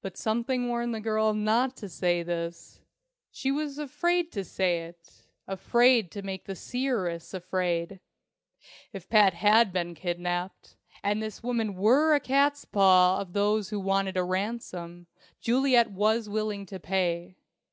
[0.00, 2.80] But something warned the girl not to say this.
[3.30, 8.00] She was afraid to say it afraid to make the seeress afraid!
[8.92, 14.16] If Pat had been kidnapped, and this woman were a catspaw of those who wanted
[14.16, 15.06] a ransom,
[15.40, 17.36] Juliet was willing to pay.